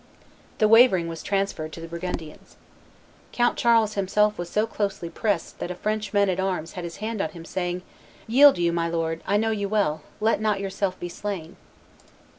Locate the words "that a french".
5.59-6.11